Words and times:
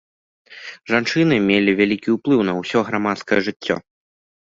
Жанчыны 0.91 1.35
мелі 1.49 1.77
вялікі 1.83 2.09
ўплыў 2.17 2.41
на 2.51 2.59
ўсё 2.59 2.85
грамадскае 2.91 3.41
жыццё. 3.53 3.75